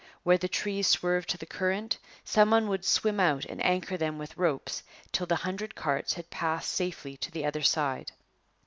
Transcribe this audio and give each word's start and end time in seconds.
Where 0.23 0.39
the 0.39 0.47
trees 0.49 0.87
swerved 0.87 1.29
to 1.29 1.37
the 1.37 1.45
current, 1.45 1.99
some 2.23 2.49
one 2.49 2.67
would 2.69 2.83
swim 2.83 3.19
out 3.19 3.45
and 3.45 3.63
anchor 3.63 3.97
them 3.97 4.17
with 4.17 4.35
ropes 4.35 4.81
till 5.11 5.27
the 5.27 5.35
hundred 5.35 5.75
carts 5.75 6.13
had 6.13 6.31
passed 6.31 6.71
safely 6.71 7.15
to 7.17 7.29
the 7.29 7.45
other 7.45 7.61
side. 7.61 8.11